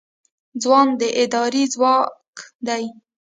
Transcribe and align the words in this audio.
ځوانان 0.61 0.97
د 0.99 1.01
ادارې 1.21 1.63
ځواک 1.73 2.35
دی 2.67 2.83